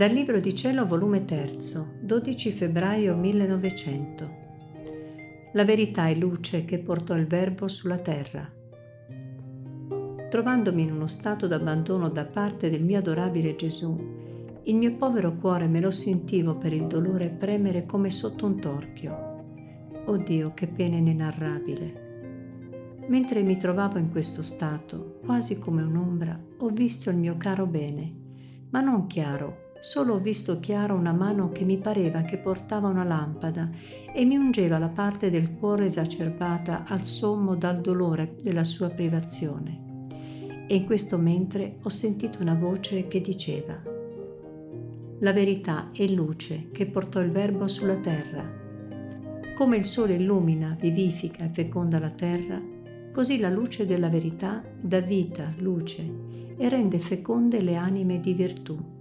[0.00, 1.58] Dal Libro di Cielo, volume 3,
[2.00, 4.30] 12 febbraio 1900.
[5.52, 8.50] La verità è luce che portò il Verbo sulla terra.
[10.30, 13.94] Trovandomi in uno stato d'abbandono da parte del mio adorabile Gesù,
[14.62, 19.44] il mio povero cuore me lo sentivo per il dolore premere come sotto un torchio.
[20.06, 23.02] Oh Dio, che pena inenarrabile!
[23.08, 28.10] Mentre mi trovavo in questo stato, quasi come un'ombra, ho visto il mio caro bene,
[28.70, 33.04] ma non chiaro, solo ho visto chiaro una mano che mi pareva che portava una
[33.04, 33.70] lampada
[34.14, 39.88] e mi ungeva la parte del cuore esacerbata al sommo dal dolore della sua privazione.
[40.66, 43.80] E in questo mentre ho sentito una voce che diceva,
[45.18, 48.58] La verità è luce che portò il Verbo sulla terra.
[49.54, 52.78] Come il sole illumina, vivifica e feconda la terra,
[53.12, 58.99] Così la luce della verità dà vita, luce e rende feconde le anime di virtù.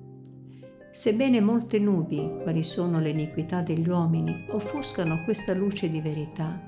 [0.91, 6.67] Sebbene molte nubi, quali sono le iniquità degli uomini, offuscano questa luce di verità,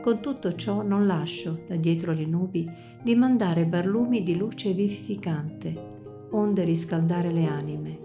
[0.00, 2.68] con tutto ciò non lascio, da dietro le nubi,
[3.02, 7.98] di mandare barlumi di luce vivificante, onde riscaldare le anime.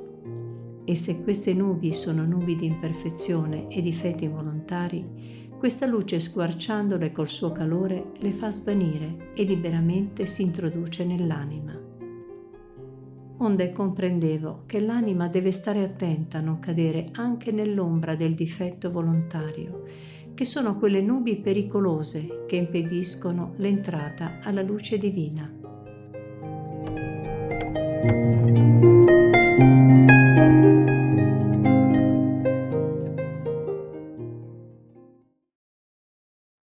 [0.84, 7.30] E se queste nubi sono nubi di imperfezione e difetti volontari, questa luce squarciandole col
[7.30, 11.82] suo calore le fa svanire e liberamente si introduce nell'anima.
[13.44, 19.83] Onde comprendevo che l'anima deve stare attenta a non cadere anche nell'ombra del difetto volontario,
[20.33, 25.52] che sono quelle nubi pericolose che impediscono l'entrata alla luce divina.